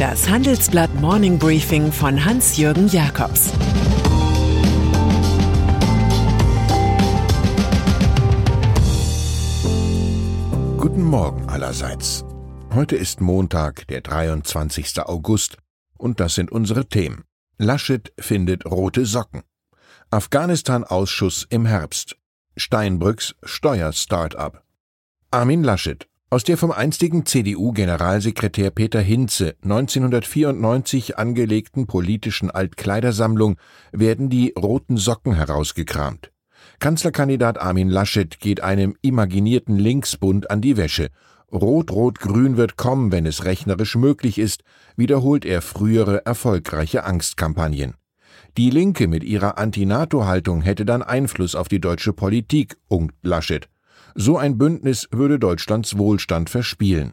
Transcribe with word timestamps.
Das 0.00 0.30
Handelsblatt 0.30 0.94
Morning 0.94 1.38
Briefing 1.38 1.92
von 1.92 2.24
Hans-Jürgen 2.24 2.88
Jakobs 2.88 3.52
Guten 10.78 11.04
Morgen 11.04 11.46
allerseits. 11.50 12.24
Heute 12.72 12.96
ist 12.96 13.20
Montag, 13.20 13.86
der 13.88 14.00
23. 14.00 15.00
August, 15.00 15.58
und 15.98 16.18
das 16.18 16.34
sind 16.34 16.50
unsere 16.50 16.88
Themen. 16.88 17.24
Laschet 17.58 18.10
findet 18.18 18.64
rote 18.64 19.04
Socken. 19.04 19.42
Afghanistan-Ausschuss 20.10 21.46
im 21.50 21.66
Herbst. 21.66 22.16
Steinbrücks 22.56 23.34
Steuer-Startup. 23.42 24.64
Armin 25.30 25.62
Laschet. 25.62 26.08
Aus 26.32 26.44
der 26.44 26.56
vom 26.56 26.70
einstigen 26.70 27.26
CDU-Generalsekretär 27.26 28.70
Peter 28.70 29.00
Hinze 29.00 29.56
1994 29.64 31.18
angelegten 31.18 31.88
politischen 31.88 32.52
Altkleidersammlung 32.52 33.56
werden 33.90 34.30
die 34.30 34.54
roten 34.56 34.96
Socken 34.96 35.34
herausgekramt. 35.34 36.30
Kanzlerkandidat 36.78 37.60
Armin 37.60 37.88
Laschet 37.88 38.38
geht 38.38 38.60
einem 38.60 38.94
imaginierten 39.02 39.76
Linksbund 39.76 40.52
an 40.52 40.60
die 40.60 40.76
Wäsche. 40.76 41.08
Rot-Rot-Grün 41.50 42.56
wird 42.56 42.76
kommen, 42.76 43.10
wenn 43.10 43.26
es 43.26 43.44
rechnerisch 43.44 43.96
möglich 43.96 44.38
ist, 44.38 44.62
wiederholt 44.94 45.44
er 45.44 45.62
frühere 45.62 46.24
erfolgreiche 46.26 47.02
Angstkampagnen. 47.02 47.94
Die 48.56 48.70
Linke 48.70 49.08
mit 49.08 49.24
ihrer 49.24 49.58
Anti-NATO-Haltung 49.58 50.62
hätte 50.62 50.84
dann 50.84 51.02
Einfluss 51.02 51.56
auf 51.56 51.66
die 51.66 51.80
deutsche 51.80 52.12
Politik, 52.12 52.76
unkt 52.86 53.16
Laschet. 53.22 53.68
So 54.14 54.36
ein 54.36 54.58
Bündnis 54.58 55.08
würde 55.10 55.38
Deutschlands 55.38 55.98
Wohlstand 55.98 56.50
verspielen. 56.50 57.12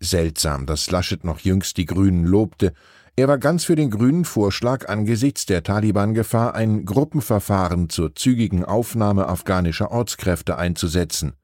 Seltsam, 0.00 0.66
dass 0.66 0.90
Laschet 0.90 1.24
noch 1.24 1.40
jüngst 1.40 1.76
die 1.76 1.86
Grünen 1.86 2.24
lobte. 2.24 2.72
Er 3.16 3.28
war 3.28 3.38
ganz 3.38 3.64
für 3.64 3.76
den 3.76 3.90
grünen 3.90 4.24
Vorschlag 4.24 4.88
angesichts 4.88 5.46
der 5.46 5.62
Taliban-Gefahr, 5.62 6.54
ein 6.54 6.84
Gruppenverfahren 6.84 7.88
zur 7.88 8.14
zügigen 8.14 8.64
Aufnahme 8.64 9.28
afghanischer 9.28 9.92
Ortskräfte 9.92 10.58
einzusetzen. 10.58 11.34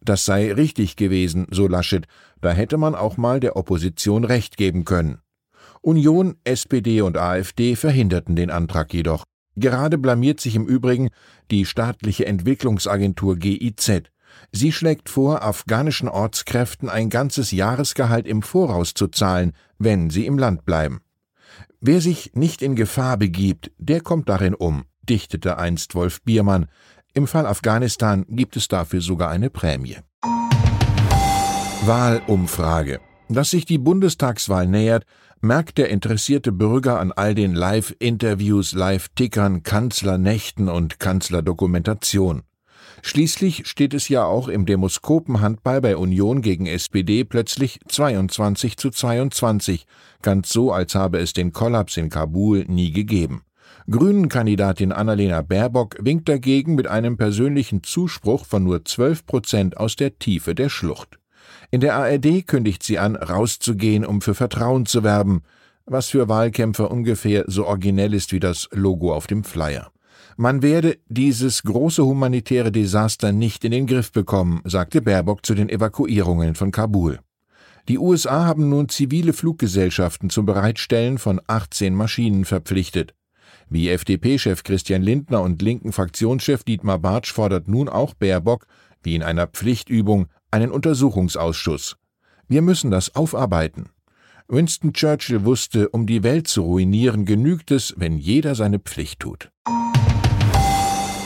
Das 0.00 0.24
sei 0.24 0.52
richtig 0.52 0.96
gewesen, 0.96 1.46
so 1.50 1.68
Laschet, 1.68 2.06
da 2.40 2.50
hätte 2.50 2.76
man 2.76 2.96
auch 2.96 3.16
mal 3.16 3.38
der 3.38 3.56
Opposition 3.56 4.24
Recht 4.24 4.56
geben 4.56 4.84
können. 4.84 5.20
Union, 5.80 6.36
SPD 6.44 7.02
und 7.02 7.16
AfD 7.16 7.76
verhinderten 7.76 8.34
den 8.34 8.50
Antrag 8.50 8.92
jedoch. 8.92 9.24
Gerade 9.54 9.98
blamiert 9.98 10.40
sich 10.40 10.56
im 10.56 10.66
Übrigen 10.66 11.10
die 11.50 11.66
staatliche 11.66 12.26
Entwicklungsagentur 12.26 13.36
GIZ. 13.36 14.11
Sie 14.52 14.72
schlägt 14.72 15.08
vor, 15.08 15.42
afghanischen 15.42 16.08
Ortskräften 16.08 16.88
ein 16.88 17.10
ganzes 17.10 17.50
Jahresgehalt 17.50 18.26
im 18.26 18.42
Voraus 18.42 18.94
zu 18.94 19.08
zahlen, 19.08 19.52
wenn 19.78 20.10
sie 20.10 20.26
im 20.26 20.38
Land 20.38 20.64
bleiben. 20.64 21.00
Wer 21.80 22.00
sich 22.00 22.32
nicht 22.34 22.62
in 22.62 22.76
Gefahr 22.76 23.16
begibt, 23.16 23.72
der 23.78 24.00
kommt 24.00 24.28
darin 24.28 24.54
um, 24.54 24.84
dichtete 25.02 25.58
einst 25.58 25.94
Wolf 25.94 26.22
Biermann. 26.22 26.66
Im 27.14 27.26
Fall 27.26 27.46
Afghanistan 27.46 28.24
gibt 28.28 28.56
es 28.56 28.68
dafür 28.68 29.00
sogar 29.00 29.30
eine 29.30 29.50
Prämie. 29.50 29.96
Wahlumfrage. 31.84 33.00
Dass 33.28 33.50
sich 33.50 33.64
die 33.64 33.78
Bundestagswahl 33.78 34.66
nähert, 34.66 35.04
merkt 35.40 35.78
der 35.78 35.88
interessierte 35.88 36.52
Bürger 36.52 37.00
an 37.00 37.10
all 37.10 37.34
den 37.34 37.54
Live-Interviews, 37.54 38.72
Live-Tickern, 38.72 39.64
Kanzlernächten 39.64 40.68
und 40.68 41.00
Kanzlerdokumentation. 41.00 42.42
Schließlich 43.00 43.66
steht 43.66 43.94
es 43.94 44.08
ja 44.08 44.24
auch 44.24 44.48
im 44.48 44.66
Demoskopenhandball 44.66 45.80
bei 45.80 45.96
Union 45.96 46.42
gegen 46.42 46.66
SPD 46.66 47.24
plötzlich 47.24 47.80
22 47.88 48.76
zu 48.76 48.90
22, 48.90 49.86
ganz 50.20 50.50
so, 50.50 50.72
als 50.72 50.94
habe 50.94 51.18
es 51.18 51.32
den 51.32 51.52
Kollaps 51.52 51.96
in 51.96 52.10
Kabul 52.10 52.64
nie 52.68 52.92
gegeben. 52.92 53.42
Grünen-Kandidatin 53.90 54.92
Annalena 54.92 55.42
Baerbock 55.42 55.96
winkt 56.00 56.28
dagegen 56.28 56.74
mit 56.76 56.86
einem 56.86 57.16
persönlichen 57.16 57.82
Zuspruch 57.82 58.46
von 58.46 58.62
nur 58.62 58.84
12 58.84 59.26
Prozent 59.26 59.76
aus 59.76 59.96
der 59.96 60.18
Tiefe 60.18 60.54
der 60.54 60.68
Schlucht. 60.68 61.18
In 61.70 61.80
der 61.80 61.96
ARD 61.96 62.46
kündigt 62.46 62.82
sie 62.82 62.98
an, 62.98 63.16
rauszugehen, 63.16 64.04
um 64.04 64.20
für 64.20 64.34
Vertrauen 64.34 64.86
zu 64.86 65.02
werben, 65.02 65.42
was 65.86 66.08
für 66.08 66.28
Wahlkämpfer 66.28 66.90
ungefähr 66.90 67.44
so 67.48 67.66
originell 67.66 68.14
ist 68.14 68.32
wie 68.32 68.40
das 68.40 68.68
Logo 68.72 69.12
auf 69.12 69.26
dem 69.26 69.42
Flyer. 69.42 69.90
Man 70.36 70.62
werde 70.62 70.98
dieses 71.08 71.62
große 71.62 72.04
humanitäre 72.04 72.72
Desaster 72.72 73.32
nicht 73.32 73.64
in 73.64 73.72
den 73.72 73.86
Griff 73.86 74.12
bekommen, 74.12 74.60
sagte 74.64 75.02
Baerbock 75.02 75.44
zu 75.44 75.54
den 75.54 75.68
Evakuierungen 75.68 76.54
von 76.54 76.70
Kabul. 76.70 77.20
Die 77.88 77.98
USA 77.98 78.44
haben 78.44 78.68
nun 78.68 78.88
zivile 78.88 79.32
Fluggesellschaften 79.32 80.30
zum 80.30 80.46
Bereitstellen 80.46 81.18
von 81.18 81.40
18 81.46 81.94
Maschinen 81.94 82.44
verpflichtet. 82.44 83.14
Wie 83.68 83.88
FDP-Chef 83.88 84.62
Christian 84.62 85.02
Lindner 85.02 85.42
und 85.42 85.62
linken 85.62 85.92
Fraktionschef 85.92 86.62
Dietmar 86.62 86.98
Bartsch 86.98 87.32
fordert 87.32 87.68
nun 87.68 87.88
auch 87.88 88.14
Baerbock, 88.14 88.66
wie 89.02 89.14
in 89.14 89.22
einer 89.22 89.46
Pflichtübung, 89.46 90.26
einen 90.50 90.70
Untersuchungsausschuss. 90.70 91.96
Wir 92.48 92.62
müssen 92.62 92.90
das 92.90 93.16
aufarbeiten. 93.16 93.88
Winston 94.46 94.92
Churchill 94.92 95.44
wusste, 95.44 95.88
um 95.88 96.06
die 96.06 96.22
Welt 96.22 96.46
zu 96.46 96.62
ruinieren, 96.62 97.24
genügt 97.24 97.70
es, 97.70 97.94
wenn 97.96 98.18
jeder 98.18 98.54
seine 98.54 98.78
Pflicht 98.78 99.20
tut. 99.20 99.50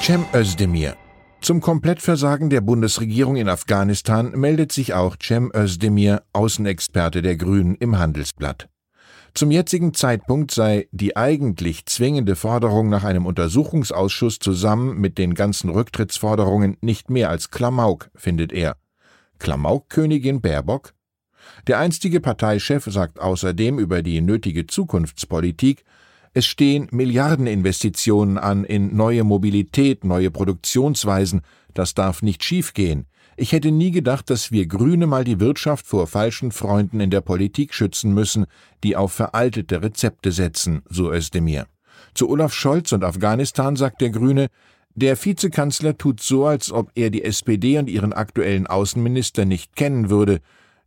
Cem 0.07 0.25
Özdemir. 0.33 0.95
Zum 1.41 1.61
Komplettversagen 1.61 2.49
der 2.49 2.61
Bundesregierung 2.61 3.35
in 3.35 3.49
Afghanistan 3.49 4.31
meldet 4.37 4.71
sich 4.71 4.95
auch 4.95 5.17
Cem 5.21 5.51
Özdemir, 5.53 6.23
Außenexperte 6.33 7.23
der 7.23 7.35
Grünen, 7.35 7.75
im 7.75 7.99
Handelsblatt. 7.99 8.69
Zum 9.35 9.51
jetzigen 9.51 9.95
Zeitpunkt 9.95 10.53
sei 10.53 10.87
die 10.93 11.17
eigentlich 11.17 11.87
zwingende 11.87 12.37
Forderung 12.37 12.89
nach 12.89 13.03
einem 13.03 13.27
Untersuchungsausschuss 13.27 14.39
zusammen 14.39 14.97
mit 15.01 15.19
den 15.19 15.35
ganzen 15.35 15.71
Rücktrittsforderungen 15.71 16.77
nicht 16.81 17.11
mehr 17.11 17.29
als 17.29 17.51
Klamauk, 17.51 18.09
findet 18.15 18.53
er. 18.53 18.77
Klamaukkönigin 19.41 20.41
Baerbock? 20.41 20.95
Der 21.67 21.81
einstige 21.81 22.21
Parteichef 22.21 22.85
sagt 22.85 23.19
außerdem 23.19 23.81
über 23.81 24.03
die 24.03 24.21
nötige 24.21 24.69
Zukunftspolitik, 24.69 25.85
es 26.37 26.45
stehen 26.45 26.89
Milliardeninvestitionen 26.91 28.37
an 28.37 28.65
in 28.65 28.95
neue 28.95 29.25
Mobilität, 29.25 30.05
neue 30.05 30.31
Produktionsweisen. 30.31 31.41
Das 31.73 31.95
darf 31.95 32.21
nicht 32.21 32.45
schiefgehen. 32.45 33.07
Ich 33.39 33.53
hätte 33.53 33.71
nie 33.71 33.91
gedacht, 33.91 34.29
dass 34.29 34.53
wir 34.53 34.67
Grüne 34.67 35.07
mal 35.07 35.25
die 35.25 35.41
Wirtschaft 35.41 35.87
vor 35.87 36.07
falschen 36.07 36.53
Freunden 36.53 37.01
in 37.01 37.09
der 37.09 37.23
Politik 37.23 37.73
schützen 37.73 38.13
müssen, 38.13 38.45
die 38.85 38.97
auf 38.97 39.15
veraltete 39.15 39.81
Rezepte 39.81 40.31
setzen, 40.31 40.83
so 40.91 41.11
Özdemir. 41.11 41.69
Zu 42.13 42.29
Olaf 42.29 42.53
Scholz 42.53 42.93
und 42.93 43.03
Afghanistan 43.03 43.75
sagt 43.75 44.03
der 44.03 44.11
Grüne, 44.11 44.49
der 44.95 45.17
Vizekanzler 45.17 45.97
tut 45.97 46.21
so, 46.21 46.45
als 46.45 46.71
ob 46.71 46.91
er 46.95 47.09
die 47.09 47.25
SPD 47.25 47.79
und 47.79 47.89
ihren 47.89 48.13
aktuellen 48.13 48.67
Außenminister 48.67 49.47
nicht 49.47 49.75
kennen 49.75 50.11
würde. 50.11 50.41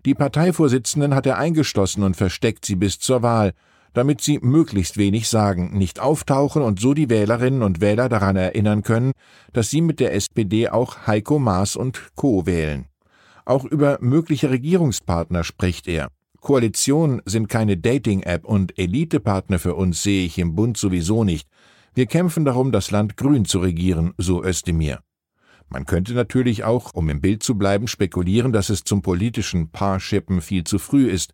Die 0.06 0.14
Parteivorsitzenden 0.14 1.16
hat 1.16 1.26
er 1.26 1.40
eingeschlossen 1.40 2.04
und 2.04 2.16
versteckt 2.16 2.66
sie 2.66 2.76
bis 2.76 3.00
zur 3.00 3.24
Wahl 3.24 3.54
damit 3.94 4.22
sie 4.22 4.40
möglichst 4.40 4.98
wenig 4.98 5.28
sagen, 5.28 5.78
nicht 5.78 6.00
auftauchen 6.00 6.62
und 6.62 6.80
so 6.80 6.94
die 6.94 7.10
Wählerinnen 7.10 7.64
und 7.64 7.82
Wähler 7.82 8.10
daran 8.10 8.36
erinnern 8.36 8.84
können, 8.84 9.12
dass 9.54 9.70
sie 9.70 9.82
mit 9.82 10.00
der 10.00 10.14
SPD 10.14 10.70
auch 10.70 11.08
Heiko 11.08 11.40
Maas 11.40 11.76
und 11.76 12.12
Co. 12.16 12.46
wählen. 12.46 12.86
Auch 13.46 13.66
über 13.66 13.98
mögliche 14.02 14.50
Regierungspartner 14.50 15.44
spricht 15.44 15.88
er. 15.88 16.10
Koalitionen 16.40 17.22
sind 17.26 17.50
keine 17.50 17.78
Dating-App 17.78 18.46
und 18.46 18.78
Elitepartner 18.78 19.60
für 19.60 19.76
uns 19.76 20.04
sehe 20.04 20.26
ich 20.26 20.38
im 20.38 20.56
Bund 20.56 20.78
sowieso 20.78 21.24
nicht. 21.24 21.48
Wir 21.94 22.06
kämpfen 22.06 22.46
darum, 22.46 22.72
das 22.72 22.92
Land 22.92 23.18
grün 23.18 23.46
zu 23.46 23.60
regieren, 23.60 24.14
so 24.18 24.44
Özdemir. 24.44 25.00
Man 25.68 25.86
könnte 25.86 26.14
natürlich 26.14 26.64
auch, 26.64 26.94
um 26.94 27.10
im 27.10 27.22
Bild 27.22 27.44
zu 27.44 27.56
bleiben, 27.56 27.88
spekulieren, 27.88 28.54
dass 28.54 28.70
es 28.70 28.84
zum 28.84 29.02
politischen 29.02 29.70
Paarschippen 29.70 30.42
viel 30.42 30.64
zu 30.64 30.80
früh 30.80 31.08
ist 31.08 31.34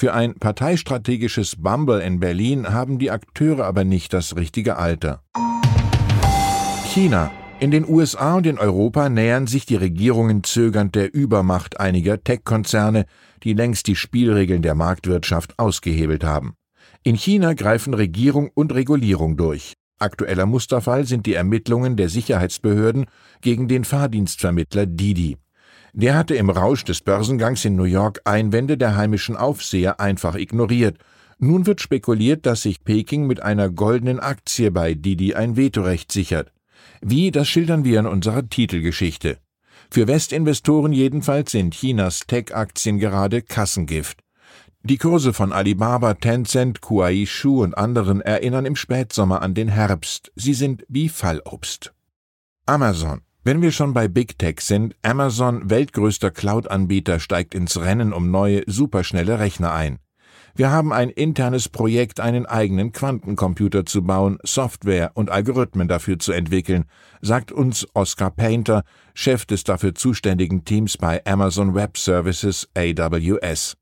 für 0.00 0.14
ein 0.14 0.32
parteistrategisches 0.32 1.56
Bumble 1.56 2.00
in 2.00 2.20
Berlin 2.20 2.72
haben 2.72 2.98
die 2.98 3.10
Akteure 3.10 3.66
aber 3.66 3.84
nicht 3.84 4.14
das 4.14 4.34
richtige 4.34 4.76
Alter. 4.76 5.22
China. 6.86 7.30
In 7.58 7.70
den 7.70 7.86
USA 7.86 8.36
und 8.36 8.46
in 8.46 8.58
Europa 8.58 9.10
nähern 9.10 9.46
sich 9.46 9.66
die 9.66 9.76
Regierungen 9.76 10.42
zögernd 10.42 10.94
der 10.94 11.12
Übermacht 11.12 11.80
einiger 11.80 12.24
Tech-Konzerne, 12.24 13.04
die 13.42 13.52
längst 13.52 13.88
die 13.88 13.94
Spielregeln 13.94 14.62
der 14.62 14.74
Marktwirtschaft 14.74 15.58
ausgehebelt 15.58 16.24
haben. 16.24 16.54
In 17.02 17.14
China 17.14 17.52
greifen 17.52 17.92
Regierung 17.92 18.48
und 18.54 18.72
Regulierung 18.72 19.36
durch. 19.36 19.74
Aktueller 19.98 20.46
Musterfall 20.46 21.04
sind 21.04 21.26
die 21.26 21.34
Ermittlungen 21.34 21.98
der 21.98 22.08
Sicherheitsbehörden 22.08 23.04
gegen 23.42 23.68
den 23.68 23.84
Fahrdienstvermittler 23.84 24.86
Didi. 24.86 25.36
Der 25.92 26.16
hatte 26.16 26.34
im 26.34 26.50
Rausch 26.50 26.84
des 26.84 27.00
Börsengangs 27.00 27.64
in 27.64 27.76
New 27.76 27.84
York 27.84 28.20
Einwände 28.24 28.78
der 28.78 28.96
heimischen 28.96 29.36
Aufseher 29.36 30.00
einfach 30.00 30.34
ignoriert. 30.36 30.98
Nun 31.38 31.66
wird 31.66 31.80
spekuliert, 31.80 32.46
dass 32.46 32.62
sich 32.62 32.84
Peking 32.84 33.26
mit 33.26 33.42
einer 33.42 33.70
goldenen 33.70 34.20
Aktie 34.20 34.70
bei 34.70 34.94
Didi 34.94 35.34
ein 35.34 35.56
Vetorecht 35.56 36.12
sichert. 36.12 36.52
Wie, 37.00 37.30
das 37.30 37.48
schildern 37.48 37.84
wir 37.84 38.00
in 38.00 38.06
unserer 38.06 38.48
Titelgeschichte. 38.48 39.38
Für 39.90 40.06
Westinvestoren 40.06 40.92
jedenfalls 40.92 41.50
sind 41.52 41.74
Chinas 41.74 42.20
Tech-Aktien 42.26 42.98
gerade 42.98 43.42
Kassengift. 43.42 44.20
Die 44.82 44.98
Kurse 44.98 45.32
von 45.32 45.52
Alibaba, 45.52 46.14
Tencent, 46.14 46.80
Kuaishu 46.80 47.62
und 47.62 47.76
anderen 47.76 48.20
erinnern 48.20 48.64
im 48.64 48.76
Spätsommer 48.76 49.42
an 49.42 49.54
den 49.54 49.68
Herbst. 49.68 50.32
Sie 50.36 50.54
sind 50.54 50.84
wie 50.88 51.08
Fallobst. 51.08 51.92
Amazon. 52.66 53.20
Wenn 53.42 53.62
wir 53.62 53.72
schon 53.72 53.94
bei 53.94 54.06
Big 54.06 54.38
Tech 54.38 54.60
sind, 54.60 54.94
Amazon, 55.00 55.70
weltgrößter 55.70 56.30
Cloud-Anbieter, 56.30 57.20
steigt 57.20 57.54
ins 57.54 57.80
Rennen 57.80 58.12
um 58.12 58.30
neue, 58.30 58.62
superschnelle 58.66 59.38
Rechner 59.38 59.72
ein. 59.72 59.98
Wir 60.54 60.70
haben 60.70 60.92
ein 60.92 61.08
internes 61.08 61.70
Projekt, 61.70 62.20
einen 62.20 62.44
eigenen 62.44 62.92
Quantencomputer 62.92 63.86
zu 63.86 64.02
bauen, 64.02 64.36
Software 64.42 65.12
und 65.14 65.30
Algorithmen 65.30 65.88
dafür 65.88 66.18
zu 66.18 66.32
entwickeln, 66.32 66.84
sagt 67.22 67.50
uns 67.50 67.86
Oscar 67.94 68.30
Painter, 68.30 68.82
Chef 69.14 69.46
des 69.46 69.64
dafür 69.64 69.94
zuständigen 69.94 70.66
Teams 70.66 70.98
bei 70.98 71.24
Amazon 71.24 71.74
Web 71.74 71.96
Services 71.96 72.68
AWS. 72.76 73.78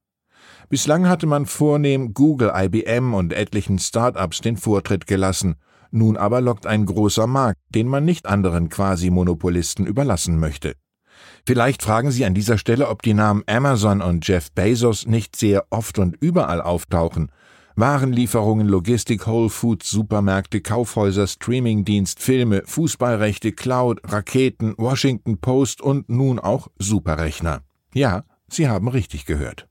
Bislang 0.68 1.08
hatte 1.08 1.26
man 1.26 1.46
vornehm 1.46 2.14
Google, 2.14 2.52
IBM 2.54 3.12
und 3.12 3.32
etlichen 3.32 3.80
Start-ups 3.80 4.40
den 4.40 4.56
Vortritt 4.56 5.08
gelassen– 5.08 5.56
nun 5.90 6.16
aber 6.16 6.40
lockt 6.40 6.66
ein 6.66 6.86
großer 6.86 7.26
Markt, 7.26 7.60
den 7.70 7.88
man 7.88 8.04
nicht 8.04 8.26
anderen 8.26 8.68
Quasi-Monopolisten 8.68 9.86
überlassen 9.86 10.38
möchte. 10.38 10.74
Vielleicht 11.46 11.82
fragen 11.82 12.10
Sie 12.10 12.24
an 12.24 12.34
dieser 12.34 12.58
Stelle, 12.58 12.88
ob 12.88 13.02
die 13.02 13.14
Namen 13.14 13.42
Amazon 13.46 14.02
und 14.02 14.26
Jeff 14.26 14.52
Bezos 14.52 15.06
nicht 15.06 15.36
sehr 15.36 15.64
oft 15.70 15.98
und 15.98 16.16
überall 16.20 16.60
auftauchen. 16.60 17.32
Warenlieferungen, 17.76 18.66
Logistik, 18.66 19.26
Whole 19.26 19.50
Foods, 19.50 19.88
Supermärkte, 19.88 20.60
Kaufhäuser, 20.60 21.28
Streamingdienst, 21.28 22.20
Filme, 22.20 22.62
Fußballrechte, 22.66 23.52
Cloud, 23.52 24.00
Raketen, 24.04 24.74
Washington 24.78 25.38
Post 25.38 25.80
und 25.80 26.08
nun 26.08 26.40
auch 26.40 26.68
Superrechner. 26.78 27.60
Ja, 27.94 28.24
Sie 28.48 28.68
haben 28.68 28.88
richtig 28.88 29.26
gehört. 29.26 29.68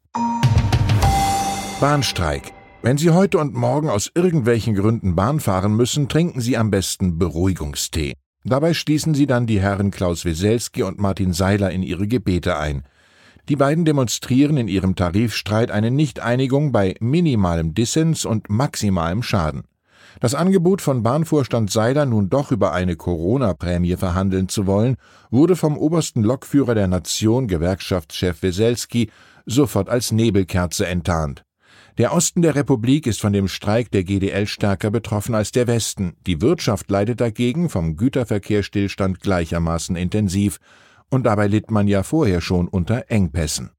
Bahnstreik. 1.79 2.53
Wenn 2.83 2.97
Sie 2.97 3.09
heute 3.09 3.39
und 3.39 3.55
morgen 3.55 3.89
aus 3.89 4.11
irgendwelchen 4.13 4.75
Gründen 4.75 5.15
Bahn 5.15 5.39
fahren 5.39 5.75
müssen, 5.75 6.07
trinken 6.09 6.41
Sie 6.41 6.57
am 6.57 6.69
besten 6.69 7.17
Beruhigungstee. 7.17 8.13
Dabei 8.43 8.73
schließen 8.73 9.13
Sie 9.13 9.25
dann 9.25 9.47
die 9.47 9.59
Herren 9.59 9.91
Klaus 9.91 10.23
Weselski 10.25 10.83
und 10.83 10.99
Martin 10.99 11.33
Seiler 11.33 11.71
in 11.71 11.81
ihre 11.81 12.07
Gebete 12.07 12.57
ein. 12.57 12.83
Die 13.49 13.55
beiden 13.55 13.83
demonstrieren 13.83 14.57
in 14.57 14.67
ihrem 14.67 14.95
Tarifstreit 14.95 15.71
eine 15.71 15.89
Nichteinigung 15.89 16.71
bei 16.71 16.95
minimalem 16.99 17.73
Dissens 17.73 18.25
und 18.25 18.49
maximalem 18.49 19.23
Schaden. 19.23 19.63
Das 20.19 20.35
Angebot 20.35 20.81
von 20.81 21.03
Bahnvorstand 21.03 21.71
Seiler, 21.71 22.05
nun 22.05 22.29
doch 22.29 22.51
über 22.51 22.73
eine 22.73 22.95
Corona-Prämie 22.95 23.95
verhandeln 23.97 24.49
zu 24.49 24.67
wollen, 24.67 24.97
wurde 25.31 25.55
vom 25.55 25.77
obersten 25.77 26.23
Lokführer 26.23 26.75
der 26.75 26.87
Nation, 26.87 27.47
Gewerkschaftschef 27.47 28.41
Weselski, 28.43 29.09
sofort 29.45 29.89
als 29.89 30.11
Nebelkerze 30.11 30.87
enttarnt. 30.87 31.46
Der 31.97 32.13
Osten 32.13 32.43
der 32.43 32.53
Republik 32.53 33.07
ist 33.07 33.21
von 33.21 33.33
dem 33.33 33.47
Streik 33.47 33.89
der 33.89 34.03
GDL 34.03 34.45
stärker 34.45 34.91
betroffen 34.91 35.33
als 35.33 35.51
der 35.51 35.65
Westen. 35.65 36.15
Die 36.27 36.41
Wirtschaft 36.41 36.91
leidet 36.91 37.21
dagegen 37.21 37.69
vom 37.69 37.95
Güterverkehrsstillstand 37.95 39.19
gleichermaßen 39.19 39.95
intensiv. 39.95 40.59
Und 41.09 41.25
dabei 41.25 41.47
litt 41.47 41.71
man 41.71 41.87
ja 41.87 42.03
vorher 42.03 42.39
schon 42.39 42.67
unter 42.67 43.05
Engpässen. 43.07 43.71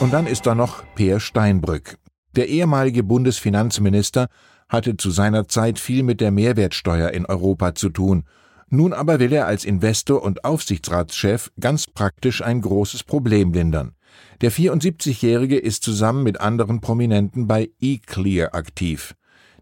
Und 0.00 0.10
dann 0.14 0.26
ist 0.26 0.46
da 0.46 0.54
noch 0.54 0.84
Peer 0.94 1.20
Steinbrück. 1.20 1.98
Der 2.34 2.48
ehemalige 2.48 3.02
Bundesfinanzminister 3.02 4.28
hatte 4.70 4.96
zu 4.96 5.10
seiner 5.10 5.48
Zeit 5.48 5.78
viel 5.78 6.02
mit 6.02 6.22
der 6.22 6.30
Mehrwertsteuer 6.30 7.10
in 7.10 7.26
Europa 7.26 7.74
zu 7.74 7.90
tun. 7.90 8.24
Nun 8.70 8.94
aber 8.94 9.20
will 9.20 9.34
er 9.34 9.46
als 9.46 9.66
Investor 9.66 10.22
und 10.22 10.44
Aufsichtsratschef 10.44 11.50
ganz 11.60 11.86
praktisch 11.86 12.40
ein 12.42 12.62
großes 12.62 13.04
Problem 13.04 13.52
lindern. 13.52 13.97
Der 14.40 14.52
74-Jährige 14.52 15.58
ist 15.58 15.82
zusammen 15.82 16.22
mit 16.22 16.40
anderen 16.40 16.80
Prominenten 16.80 17.46
bei 17.46 17.70
eClear 17.80 18.54
aktiv. 18.54 19.14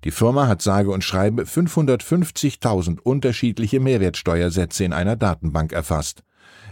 Die 0.05 0.11
Firma 0.11 0.47
hat 0.47 0.63
sage 0.63 0.91
und 0.91 1.03
schreibe 1.03 1.45
550.000 1.45 3.01
unterschiedliche 3.01 3.81
Mehrwertsteuersätze 3.81 4.85
in 4.85 4.93
einer 4.93 5.17
Datenbank 5.17 5.73
erfasst. 5.73 6.23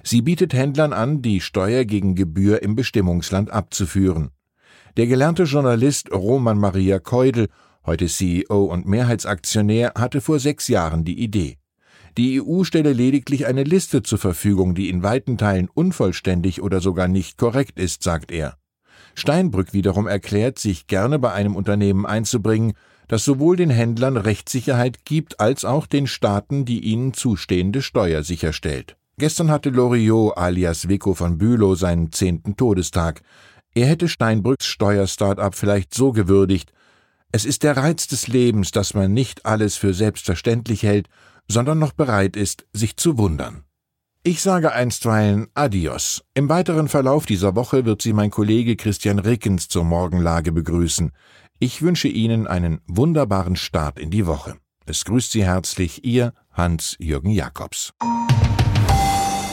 Sie 0.02 0.20
bietet 0.20 0.52
Händlern 0.52 0.92
an, 0.92 1.22
die 1.22 1.40
Steuer 1.40 1.84
gegen 1.84 2.14
Gebühr 2.14 2.62
im 2.62 2.76
Bestimmungsland 2.76 3.50
abzuführen. 3.50 4.30
Der 4.96 5.06
gelernte 5.06 5.44
Journalist 5.44 6.12
Roman 6.12 6.58
Maria 6.58 6.98
Keudel, 6.98 7.48
heute 7.86 8.06
CEO 8.06 8.64
und 8.66 8.86
Mehrheitsaktionär, 8.86 9.94
hatte 9.96 10.20
vor 10.20 10.38
sechs 10.38 10.68
Jahren 10.68 11.04
die 11.04 11.18
Idee. 11.18 11.56
Die 12.16 12.40
EU 12.40 12.62
stelle 12.62 12.92
lediglich 12.92 13.46
eine 13.46 13.64
Liste 13.64 14.02
zur 14.02 14.18
Verfügung, 14.18 14.74
die 14.76 14.88
in 14.88 15.02
weiten 15.02 15.36
Teilen 15.36 15.68
unvollständig 15.72 16.62
oder 16.62 16.80
sogar 16.80 17.08
nicht 17.08 17.38
korrekt 17.38 17.80
ist, 17.80 18.04
sagt 18.04 18.30
er. 18.30 18.56
Steinbrück 19.16 19.72
wiederum 19.72 20.06
erklärt, 20.06 20.58
sich 20.58 20.86
gerne 20.86 21.18
bei 21.18 21.32
einem 21.32 21.56
Unternehmen 21.56 22.06
einzubringen, 22.06 22.74
das 23.08 23.24
sowohl 23.24 23.56
den 23.56 23.70
Händlern 23.70 24.16
Rechtssicherheit 24.16 25.04
gibt, 25.04 25.40
als 25.40 25.64
auch 25.64 25.86
den 25.86 26.06
Staaten 26.06 26.64
die 26.64 26.80
ihnen 26.80 27.14
zustehende 27.14 27.82
Steuer 27.82 28.22
sicherstellt. 28.22 28.96
Gestern 29.18 29.50
hatte 29.50 29.70
Loriot 29.70 30.36
alias 30.36 30.88
Vico 30.88 31.14
von 31.14 31.38
Bülow 31.38 31.74
seinen 31.74 32.12
zehnten 32.12 32.56
Todestag. 32.56 33.22
Er 33.74 33.86
hätte 33.86 34.08
Steinbrücks 34.08 34.66
Steuerstartup 34.66 35.54
vielleicht 35.54 35.94
so 35.94 36.12
gewürdigt, 36.12 36.72
es 37.34 37.44
ist 37.44 37.64
der 37.64 37.76
Reiz 37.76 38.06
des 38.06 38.28
Lebens, 38.28 38.70
dass 38.70 38.94
man 38.94 39.12
nicht 39.12 39.44
alles 39.44 39.76
für 39.76 39.92
selbstverständlich 39.92 40.84
hält 40.84 41.08
sondern 41.48 41.78
noch 41.78 41.92
bereit 41.92 42.36
ist, 42.36 42.66
sich 42.72 42.96
zu 42.96 43.18
wundern. 43.18 43.64
Ich 44.22 44.40
sage 44.40 44.72
einstweilen 44.72 45.48
Adios. 45.54 46.24
Im 46.32 46.48
weiteren 46.48 46.88
Verlauf 46.88 47.26
dieser 47.26 47.54
Woche 47.54 47.84
wird 47.84 48.00
Sie 48.00 48.14
mein 48.14 48.30
Kollege 48.30 48.76
Christian 48.76 49.18
Rickens 49.18 49.68
zur 49.68 49.84
Morgenlage 49.84 50.52
begrüßen. 50.52 51.12
Ich 51.58 51.82
wünsche 51.82 52.08
Ihnen 52.08 52.46
einen 52.46 52.80
wunderbaren 52.86 53.56
Start 53.56 53.98
in 53.98 54.10
die 54.10 54.26
Woche. 54.26 54.56
Es 54.86 55.04
grüßt 55.04 55.32
Sie 55.32 55.44
herzlich 55.44 56.04
Ihr 56.04 56.32
Hans-Jürgen 56.52 57.30
Jakobs. 57.30 57.92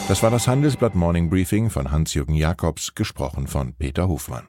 Das 0.07 0.23
war 0.23 0.31
das 0.31 0.47
Handelsblatt 0.47 0.95
Morning 0.95 1.29
Briefing 1.29 1.69
von 1.69 1.91
Hans-Jürgen 1.91 2.35
Jakobs, 2.35 2.95
gesprochen 2.95 3.47
von 3.47 3.73
Peter 3.75 4.07
Hofmann. 4.07 4.47